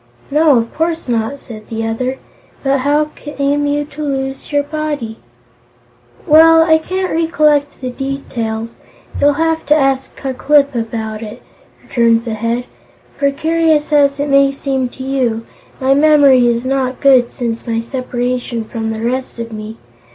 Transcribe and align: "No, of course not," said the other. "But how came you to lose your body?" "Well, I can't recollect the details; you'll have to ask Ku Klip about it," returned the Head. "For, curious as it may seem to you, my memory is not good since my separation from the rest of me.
"No, 0.31 0.57
of 0.57 0.73
course 0.73 1.07
not," 1.07 1.37
said 1.39 1.69
the 1.69 1.85
other. 1.85 2.17
"But 2.63 2.79
how 2.79 3.11
came 3.13 3.67
you 3.67 3.85
to 3.85 4.01
lose 4.01 4.51
your 4.51 4.63
body?" 4.63 5.17
"Well, 6.25 6.63
I 6.63 6.79
can't 6.79 7.11
recollect 7.11 7.79
the 7.81 7.91
details; 7.91 8.77
you'll 9.19 9.33
have 9.33 9.63
to 9.67 9.75
ask 9.75 10.15
Ku 10.15 10.33
Klip 10.33 10.73
about 10.73 11.21
it," 11.21 11.43
returned 11.83 12.25
the 12.25 12.33
Head. 12.33 12.65
"For, 13.19 13.29
curious 13.29 13.93
as 13.93 14.19
it 14.19 14.27
may 14.29 14.51
seem 14.51 14.89
to 14.89 15.03
you, 15.03 15.45
my 15.79 15.93
memory 15.93 16.47
is 16.47 16.65
not 16.65 16.99
good 16.99 17.31
since 17.31 17.67
my 17.67 17.79
separation 17.79 18.63
from 18.63 18.89
the 18.89 19.03
rest 19.03 19.37
of 19.37 19.51
me. 19.53 19.77